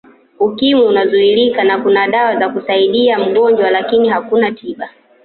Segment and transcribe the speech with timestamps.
[0.39, 4.89] Ukimwi unazuilika na kuna dawa za kusaidia mgojwa lakini hauna tiba